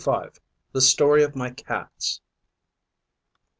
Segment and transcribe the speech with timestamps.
[0.71, 2.21] THE STORY OF MY CATS.